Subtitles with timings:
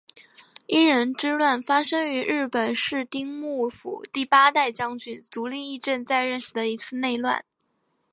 [0.65, 7.45] 应仁之乱发生于日本室町幕府第八代将军足利义政在任时的一次内乱。